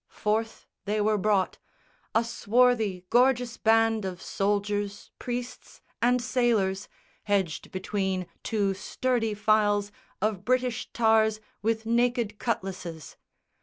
[0.09, 1.59] Forth they were brought,
[2.15, 6.87] A swarthy gorgeous band of soldiers, priests, And sailors,
[7.25, 13.15] hedged between two sturdy files Of British tars with naked cutlasses.